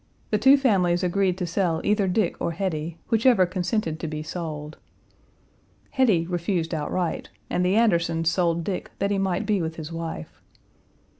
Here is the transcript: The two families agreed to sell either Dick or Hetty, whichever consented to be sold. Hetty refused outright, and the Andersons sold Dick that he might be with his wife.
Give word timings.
The 0.31 0.39
two 0.39 0.57
families 0.57 1.03
agreed 1.03 1.37
to 1.37 1.45
sell 1.45 1.79
either 1.83 2.07
Dick 2.07 2.35
or 2.41 2.53
Hetty, 2.53 2.97
whichever 3.09 3.45
consented 3.45 3.99
to 3.99 4.07
be 4.07 4.23
sold. 4.23 4.79
Hetty 5.91 6.25
refused 6.25 6.73
outright, 6.73 7.29
and 7.51 7.63
the 7.63 7.75
Andersons 7.75 8.27
sold 8.27 8.63
Dick 8.63 8.89
that 8.97 9.11
he 9.11 9.19
might 9.19 9.45
be 9.45 9.61
with 9.61 9.75
his 9.75 9.91
wife. 9.91 10.41